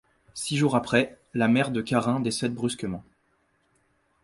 Six 0.33 0.57
jours 0.57 0.75
après, 0.75 1.19
la 1.35 1.47
mère 1.47 1.69
de 1.69 1.79
Carin 1.79 2.21
décède 2.21 2.55
brusquement. 2.55 3.03